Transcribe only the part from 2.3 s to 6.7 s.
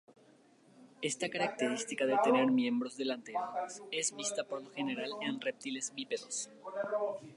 miembros delanteros es vista por lo general en reptiles bípedos.